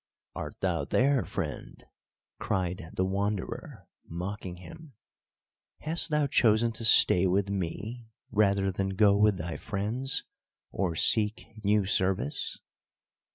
[0.33, 1.85] "Art thou there, friend?"
[2.39, 4.95] cried the Wanderer, mocking him.
[5.81, 10.23] "Hast thou chosen to stay with me rather than go with thy friends,
[10.71, 12.57] or seek new service?